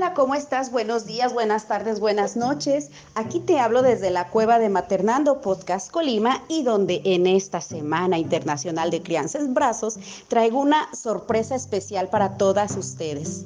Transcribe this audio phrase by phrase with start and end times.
[0.00, 0.72] Hola, ¿cómo estás?
[0.72, 2.88] Buenos días, buenas tardes, buenas noches.
[3.14, 8.16] Aquí te hablo desde la cueva de Maternando Podcast Colima y donde en esta Semana
[8.16, 13.44] Internacional de Crianza en Brazos traigo una sorpresa especial para todas ustedes.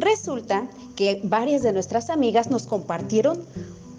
[0.00, 3.46] Resulta que varias de nuestras amigas nos compartieron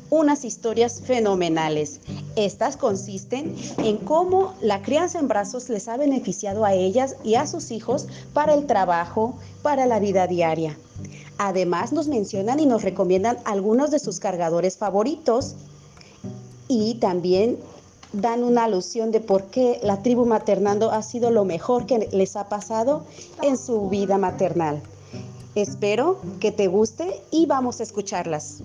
[0.09, 2.01] unas historias fenomenales.
[2.35, 7.47] Estas consisten en cómo la crianza en brazos les ha beneficiado a ellas y a
[7.47, 10.77] sus hijos para el trabajo, para la vida diaria.
[11.37, 15.55] Además nos mencionan y nos recomiendan algunos de sus cargadores favoritos
[16.68, 17.57] y también
[18.13, 22.36] dan una alusión de por qué la tribu maternando ha sido lo mejor que les
[22.36, 23.04] ha pasado
[23.41, 24.82] en su vida maternal.
[25.55, 28.61] Espero que te guste y vamos a escucharlas.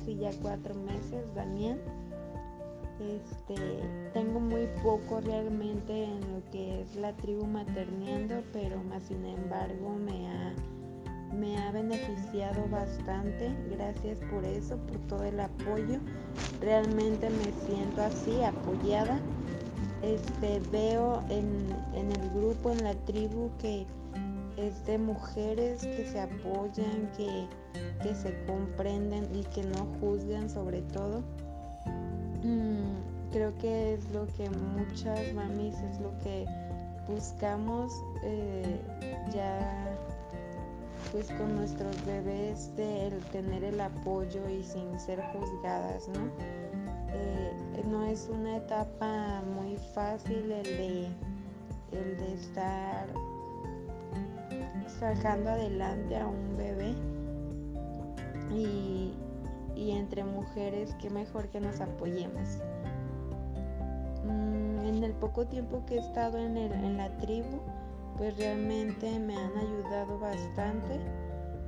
[0.00, 1.78] Casi ya cuatro meses, Daniel.
[3.00, 3.54] Este,
[4.12, 9.96] tengo muy poco realmente en lo que es la tribu materniendo, pero más sin embargo
[10.04, 10.52] me ha,
[11.34, 13.50] me ha beneficiado bastante.
[13.70, 15.98] Gracias por eso, por todo el apoyo.
[16.60, 19.18] Realmente me siento así, apoyada.
[20.02, 23.86] Este, veo en, en el grupo, en la tribu, que
[24.56, 27.46] es de mujeres que se apoyan, que,
[28.14, 31.22] se comprenden y que no juzgan sobre todo.
[32.42, 36.46] Mm, creo que es lo que muchas mamis es lo que
[37.06, 38.80] buscamos eh,
[39.32, 39.96] ya
[41.12, 46.30] pues con nuestros bebés de tener el apoyo y sin ser juzgadas, ¿no?
[47.12, 51.06] Eh, no es una etapa muy fácil el de,
[51.92, 53.08] el de estar
[54.98, 56.94] sacando adelante a un bebé.
[58.54, 59.14] Y,
[59.76, 62.58] entre mujeres qué mejor que nos apoyemos.
[64.24, 67.60] Mm, en el poco tiempo que he estado en, en la tribu,
[68.16, 71.00] pues realmente me han ayudado bastante.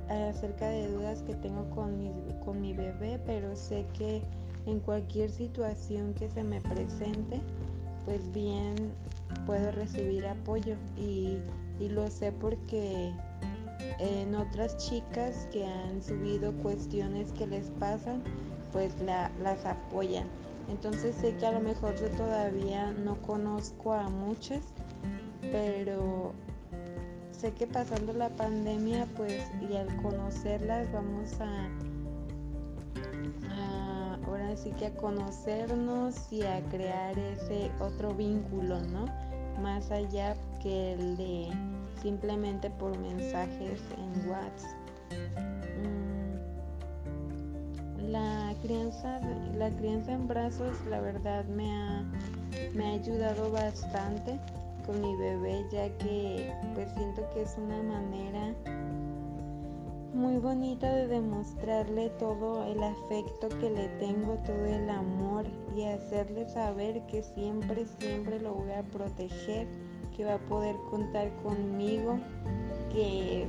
[0.09, 2.11] Acerca de dudas que tengo con mi,
[2.45, 4.21] con mi bebé, pero sé que
[4.65, 7.41] en cualquier situación que se me presente,
[8.05, 8.75] pues bien
[9.45, 10.75] puedo recibir apoyo.
[10.97, 11.39] Y
[11.83, 13.13] y lo sé porque
[13.99, 18.23] en otras chicas que han subido cuestiones que les pasan,
[18.71, 20.27] pues las apoyan.
[20.69, 24.61] Entonces sé que a lo mejor yo todavía no conozco a muchas,
[25.51, 26.31] pero
[27.31, 31.67] sé que pasando la pandemia, pues y al conocerlas vamos a,
[33.51, 39.05] a ahora sí que a conocernos y a crear ese otro vínculo, ¿no?
[39.61, 41.49] Más allá que el de
[42.01, 44.77] simplemente por mensajes en WhatsApp.
[45.83, 46.37] Mm,
[48.11, 49.19] la crianza,
[49.57, 52.05] la crianza en brazos, la verdad me ha,
[52.73, 54.39] me ha ayudado bastante
[54.85, 58.53] con mi bebé, ya que pues siento que es una manera
[60.13, 65.45] muy bonita de demostrarle todo el afecto que le tengo, todo el amor
[65.75, 69.67] y hacerle saber que siempre, siempre lo voy a proteger
[70.15, 72.17] que va a poder contar conmigo
[72.91, 73.45] que,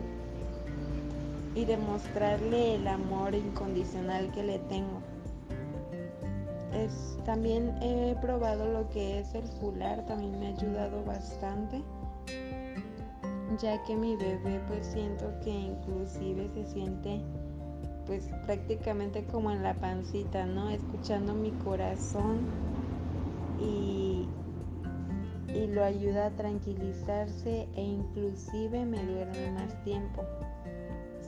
[1.54, 5.00] y demostrarle el amor incondicional que le tengo.
[6.72, 11.82] Es, también he probado lo que es el fular, también me ha ayudado bastante,
[13.60, 17.20] ya que mi bebé pues siento que inclusive se siente
[18.06, 20.68] pues prácticamente como en la pancita, ¿no?
[20.70, 22.40] Escuchando mi corazón
[23.60, 24.28] y,
[25.54, 30.24] y lo ayuda a tranquilizarse e inclusive me duerme más tiempo.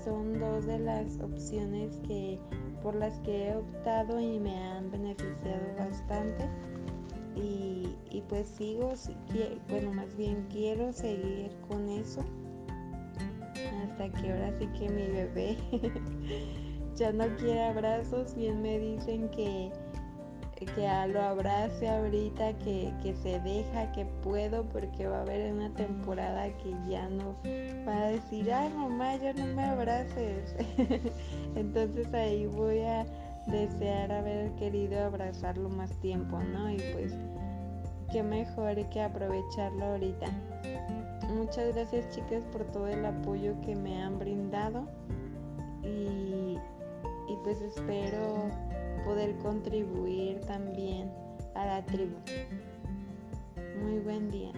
[0.04, 2.38] Son dos de las opciones que
[2.82, 6.48] por las que he optado y me han beneficiado bastante.
[7.37, 8.94] Y, y pues sigo,
[9.69, 12.25] bueno, más bien quiero seguir con eso
[13.82, 15.56] hasta que ahora sí que mi bebé
[16.96, 19.70] ya no quiere abrazos, bien me dicen que
[20.64, 20.67] que
[21.08, 26.75] lo abrace ahorita, que, se deja, que puedo, porque va a haber una temporada que
[26.88, 27.37] ya no
[27.87, 30.56] va a decir, ay mamá, ya no me abraces.
[31.56, 33.05] Entonces ahí voy a
[33.47, 36.70] desear haber querido abrazarlo más tiempo, ¿no?
[36.70, 37.12] Y pues
[38.11, 40.26] qué mejor que aprovecharlo ahorita.
[41.35, 44.88] Muchas gracias chicas por todo el apoyo que me han brindado
[45.82, 46.56] y,
[47.29, 48.50] y pues espero
[49.06, 51.11] poder contribuir también
[51.55, 52.17] a la tribu.
[53.81, 54.53] Muy buen día.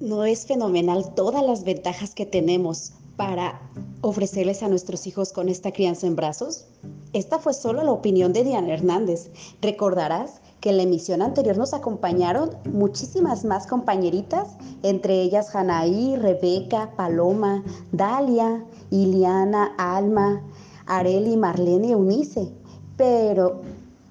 [0.00, 3.60] No es fenomenal todas las ventajas que tenemos para
[4.00, 6.66] ofrecerles a nuestros hijos con esta crianza en brazos?
[7.12, 9.30] Esta fue solo la opinión de Diana Hernández.
[9.60, 14.48] Recordarás que en la emisión anterior nos acompañaron muchísimas más compañeritas,
[14.82, 17.62] entre ellas Janaí, Rebeca, Paloma,
[17.92, 20.42] Dalia, Iliana, Alma,
[20.86, 22.48] Areli, Marlene y Eunice.
[22.96, 23.60] Pero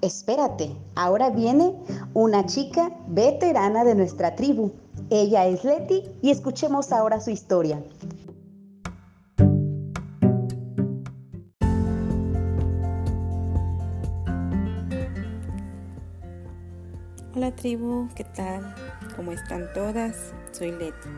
[0.00, 1.74] espérate, ahora viene
[2.14, 4.70] una chica veterana de nuestra tribu.
[5.10, 7.82] Ella es Leti y escuchemos ahora su historia.
[17.52, 18.74] Tribu, ¿qué tal?
[19.16, 20.32] ¿Cómo están todas?
[20.52, 21.08] Soy Leti.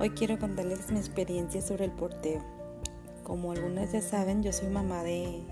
[0.00, 2.42] Hoy quiero contarles mi experiencia sobre el porteo.
[3.22, 5.42] Como algunas ya saben, yo soy mamá de,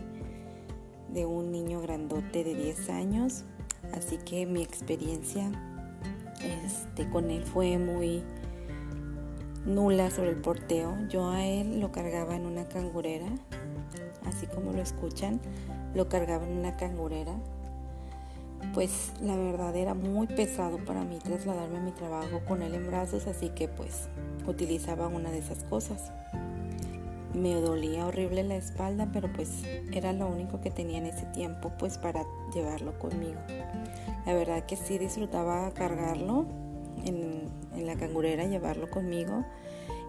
[1.12, 3.44] de un niño grandote de 10 años,
[3.94, 5.50] así que mi experiencia
[6.64, 8.24] este, con él fue muy
[9.64, 10.96] nula sobre el porteo.
[11.08, 13.28] Yo a él lo cargaba en una cangurera,
[14.26, 15.40] así como lo escuchan,
[15.94, 17.34] lo cargaba en una cangurera
[18.74, 22.86] pues la verdad era muy pesado para mí trasladarme a mi trabajo con él en
[22.86, 24.08] brazos, así que pues
[24.46, 26.10] utilizaba una de esas cosas.
[27.34, 29.50] Me dolía horrible la espalda, pero pues
[29.92, 32.24] era lo único que tenía en ese tiempo pues para
[32.54, 33.40] llevarlo conmigo.
[34.26, 36.44] La verdad que sí disfrutaba cargarlo
[37.04, 39.44] en, en la cangurera, llevarlo conmigo.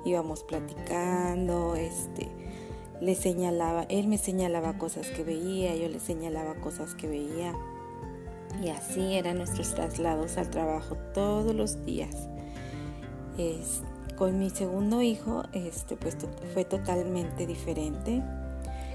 [0.06, 2.30] Íbamos platicando, este,
[3.00, 7.54] le señalaba, él me señalaba cosas que veía, yo le señalaba cosas que veía
[8.62, 12.30] y así eran nuestros traslados al trabajo todos los días.
[14.18, 16.18] con mi segundo hijo este, pues,
[16.54, 18.22] fue totalmente diferente.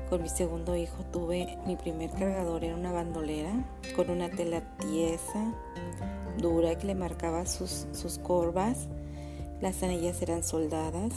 [0.09, 3.53] Con mi segundo hijo tuve mi primer cargador en una bandolera
[3.95, 5.53] con una tela tiesa,
[6.39, 8.89] dura que le marcaba sus, sus curvas.
[9.61, 11.13] Las anillas eran soldadas.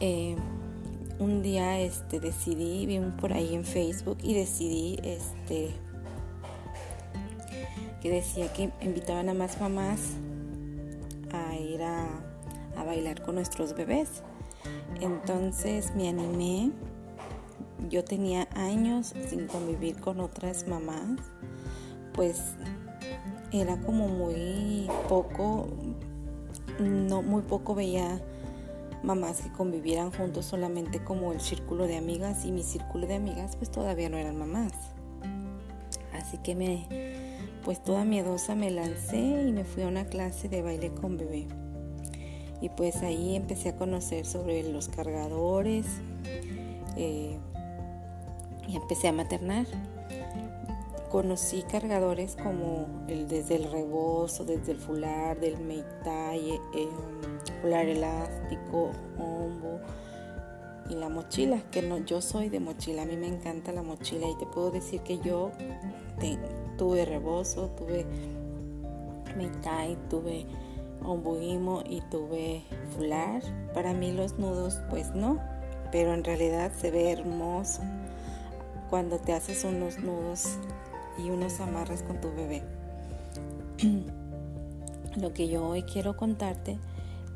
[0.00, 0.36] Eh,
[1.18, 5.74] un día este, decidí, vi por ahí en Facebook y decidí este,
[8.00, 10.00] que decía que invitaban a más mamás
[11.32, 12.06] a ir a,
[12.84, 14.22] bailar con nuestros bebés.
[15.00, 16.72] Entonces me animé.
[17.88, 21.20] Yo tenía años sin convivir con otras mamás,
[22.12, 22.40] pues
[23.52, 25.68] era como muy poco,
[26.78, 28.20] no muy poco veía
[29.02, 33.56] mamás que convivieran juntos solamente como el círculo de amigas y mi círculo de amigas
[33.56, 34.72] pues todavía no eran mamás.
[36.12, 36.86] Así que me,
[37.64, 41.46] pues toda miedosa me lancé y me fui a una clase de baile con bebé.
[42.60, 45.86] Y pues ahí empecé a conocer sobre los cargadores
[46.96, 47.38] eh,
[48.68, 49.66] y empecé a maternar.
[51.10, 56.88] Conocí cargadores como el desde el rebozo, desde el fular, del meitai, eh,
[57.60, 59.80] fular elástico, hombo
[60.90, 64.28] y la mochila, que no, yo soy de mochila, a mí me encanta la mochila
[64.28, 65.52] y te puedo decir que yo
[66.76, 68.04] tuve rebozo, tuve
[69.36, 70.46] meitai, tuve
[71.04, 72.64] ombuimo y tuve
[72.96, 73.40] fular.
[73.72, 75.38] Para mí los nudos pues no,
[75.92, 77.82] pero en realidad se ve hermoso
[78.90, 80.58] cuando te haces unos nudos
[81.18, 82.64] y unos amarres con tu bebé.
[85.16, 86.78] Lo que yo hoy quiero contarte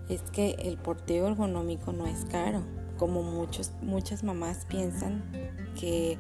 [0.09, 2.63] es que el porteo ergonómico no es caro,
[2.99, 5.23] como muchos, muchas mamás piensan
[5.79, 6.19] que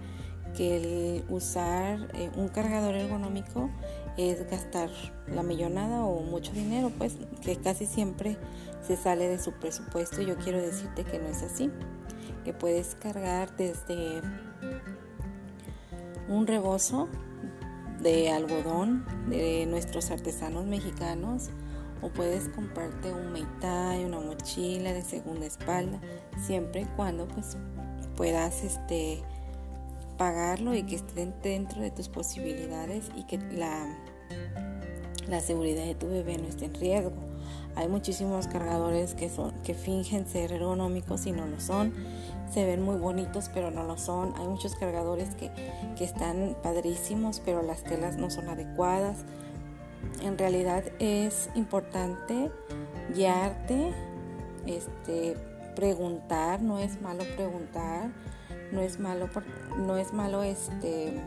[0.54, 3.70] que usar eh, un cargador ergonómico
[4.16, 4.88] es gastar
[5.26, 8.38] la millonada o mucho dinero, pues que casi siempre
[8.86, 10.22] se sale de su presupuesto.
[10.22, 11.70] Yo quiero decirte que no es así,
[12.44, 14.22] que puedes cargar desde
[16.28, 17.08] un rebozo
[18.00, 21.50] de algodón de nuestros artesanos mexicanos
[22.04, 25.98] o puedes comprarte un meitai, una mochila de segunda espalda,
[26.38, 27.56] siempre y cuando pues
[28.14, 29.22] puedas este
[30.18, 33.96] pagarlo y que esté dentro de tus posibilidades y que la,
[35.26, 37.12] la seguridad de tu bebé no esté en riesgo.
[37.74, 41.92] Hay muchísimos cargadores que, son, que fingen ser ergonómicos y no lo son.
[42.52, 44.34] Se ven muy bonitos pero no lo son.
[44.36, 45.50] Hay muchos cargadores que,
[45.96, 49.24] que están padrísimos pero las telas no son adecuadas.
[50.22, 52.50] En realidad es importante
[53.14, 53.92] guiarte,
[54.66, 55.36] este,
[55.74, 58.10] preguntar, no es malo preguntar
[58.74, 59.28] no es malo,
[59.78, 61.20] no es malo este,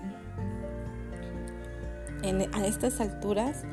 [2.54, 3.64] a estas alturas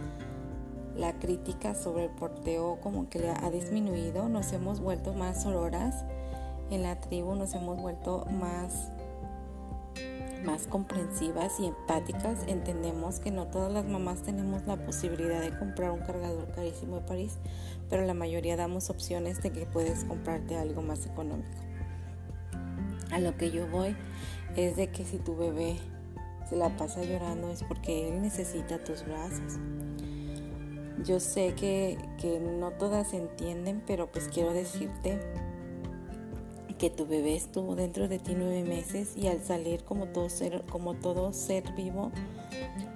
[0.96, 6.04] la crítica sobre el porteo como que ha disminuido, nos hemos vuelto más sororas
[6.70, 8.92] en la tribu, nos hemos vuelto más
[10.45, 15.91] más comprensivas y empáticas, entendemos que no todas las mamás tenemos la posibilidad de comprar
[15.91, 17.39] un cargador carísimo de París,
[17.89, 21.49] pero la mayoría damos opciones de que puedes comprarte algo más económico.
[23.11, 23.97] A lo que yo voy
[24.57, 25.77] es de que si tu bebé
[26.49, 29.59] se la pasa llorando es porque él necesita tus brazos.
[31.05, 35.19] Yo sé que, que no todas entienden, pero pues quiero decirte
[36.78, 40.64] que tu bebé estuvo dentro de ti nueve meses y al salir como todo ser,
[40.71, 42.11] como todo ser vivo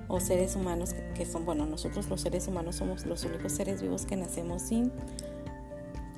[0.08, 4.06] o seres humanos que, son, bueno, nosotros los seres humanos somos los únicos seres vivos
[4.06, 4.90] que nacemos sin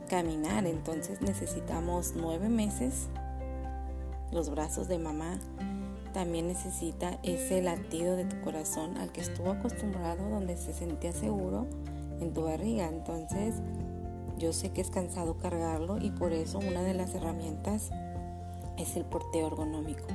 [0.09, 3.09] caminar, entonces necesitamos nueve meses
[4.33, 5.39] los brazos de mamá.
[6.13, 11.69] También necesita ese latido de tu corazón al que estuvo acostumbrado, donde se sentía seguro
[12.21, 12.89] en tu barriga.
[12.89, 13.55] Entonces,
[14.41, 17.91] yo sé que es cansado cargarlo y por eso una de las herramientas
[18.79, 20.07] es el porteo ergonómico.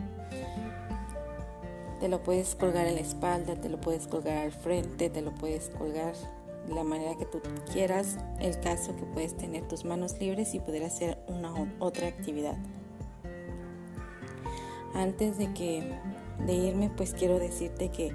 [1.99, 5.33] Te lo puedes colgar en la espalda, te lo puedes colgar al frente, te lo
[5.33, 6.15] puedes colgar
[6.67, 7.39] de la manera que tú
[7.71, 8.17] quieras.
[8.39, 12.57] El caso que puedes tener tus manos libres y poder hacer una otra actividad.
[14.95, 15.97] Antes de que
[16.47, 18.11] de irme, pues quiero decirte que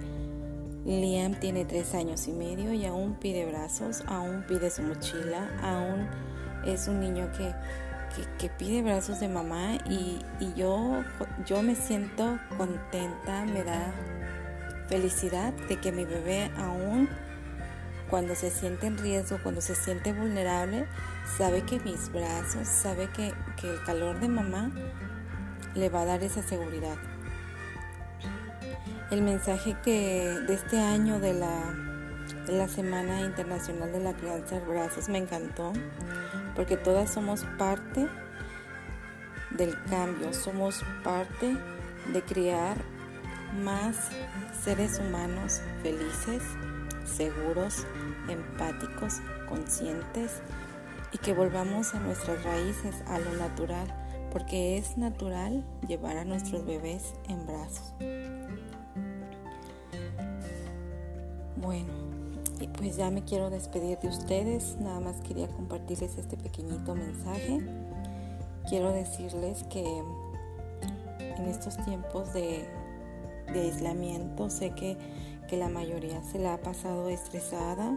[0.91, 6.09] Liam tiene tres años y medio y aún pide brazos, aún pide su mochila, aún
[6.67, 7.55] es un niño que,
[8.59, 10.19] pide brazos de mamá y,
[10.57, 11.05] yo,
[11.47, 13.95] yo me siento contenta, me da
[14.89, 17.09] felicidad de que mi bebé aún
[18.09, 20.89] cuando se siente en riesgo, cuando se siente vulnerable,
[21.39, 24.73] sabe que mis brazos, sabe que, que el calor de mamá
[25.77, 26.97] le va a dar esa seguridad
[29.11, 31.75] el mensaje que de este año de la,
[32.47, 35.73] de la Semana Internacional de la Crianza de Brazos me encantó,
[36.55, 38.09] porque todas somos parte
[39.51, 41.57] del cambio, somos parte
[42.13, 42.77] de criar
[43.65, 43.97] más
[44.63, 46.43] seres humanos felices,
[47.05, 47.87] seguros,
[48.29, 50.41] empáticos, conscientes
[51.13, 53.93] y que volvamos a nuestras raíces, a lo natural,
[54.31, 57.93] porque es natural llevar a nuestros bebés en brazos.
[61.71, 61.87] Bueno,
[62.61, 64.77] y pues ya me quiero despedir de ustedes.
[64.81, 67.61] Nada más quería compartirles este pequeñito mensaje.
[68.69, 69.85] Quiero decirles que
[71.21, 72.67] en estos tiempos de,
[73.55, 74.97] aislamiento sé que,
[75.57, 77.97] la mayoría se la ha pasado estresada.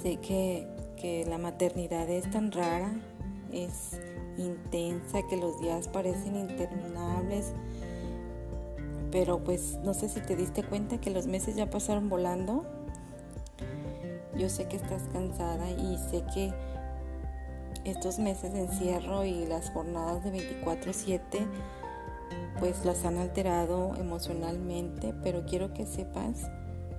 [0.00, 0.68] Sé que,
[1.00, 2.92] que la maternidad es tan rara,
[3.50, 3.98] es
[4.38, 7.54] intensa, que los días parecen interminables
[9.10, 12.64] pero pues no sé si te diste cuenta que los meses ya pasaron volando.
[14.36, 16.52] Yo sé que estás cansada y sé que
[17.84, 21.46] estos meses de encierro y las jornadas de 24/7
[22.58, 26.50] pues las han alterado emocionalmente, pero quiero que sepas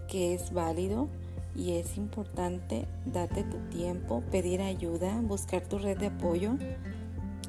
[0.07, 1.07] que es válido
[1.55, 6.57] y es importante darte tu tiempo, pedir ayuda, buscar tu red de apoyo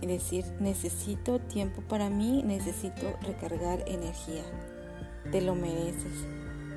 [0.02, 4.42] y decir, necesito tiempo para mí, necesito recargar energía.
[5.30, 6.26] Te lo mereces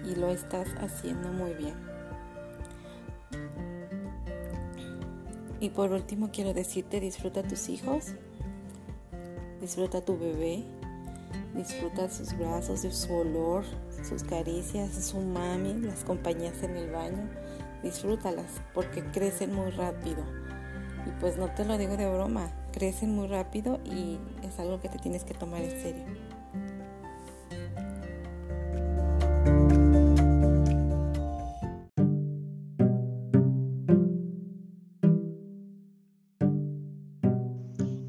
[0.05, 1.74] y lo estás haciendo muy bien.
[5.60, 8.13] Y por último quiero decirte, disfruta tus hijos,
[9.60, 10.63] disfruta tu bebé,
[11.55, 13.63] disfruta sus brazos, su olor,
[14.08, 17.27] sus caricias, su mami, las compañías en el baño.
[17.82, 20.24] Disfrútalas porque crecen muy rápido.
[21.08, 24.89] Y pues no te lo digo de broma, crecen muy rápido y es algo que
[24.89, 26.03] te tienes que tomar en serio.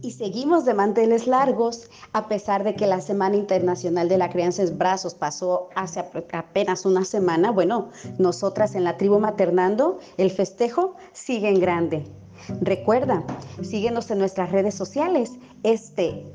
[0.03, 4.65] Y seguimos de manteles largos, a pesar de que la Semana Internacional de la Crianza
[4.65, 6.01] en Brazos pasó hace
[6.33, 7.53] apenas una semana.
[7.53, 12.26] Bueno, nosotras en la tribu maternando, el festejo sigue en grande.
[12.61, 13.25] Recuerda,
[13.63, 15.33] síguenos en nuestras redes sociales.
[15.63, 16.27] Este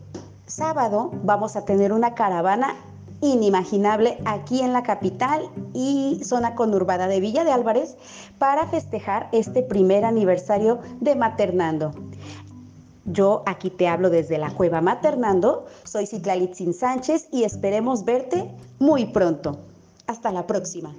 [0.46, 2.76] sábado vamos a tener una caravana
[3.22, 7.96] inimaginable aquí en la capital y zona conurbada de Villa de Álvarez
[8.40, 11.92] para festejar este primer aniversario de Maternando.
[13.06, 19.06] Yo aquí te hablo desde la cueva Maternando, soy Citlalitzin Sánchez y esperemos verte muy
[19.06, 19.60] pronto.
[20.08, 20.94] Hasta la próxima.